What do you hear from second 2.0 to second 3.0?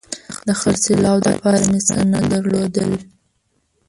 نه درلودل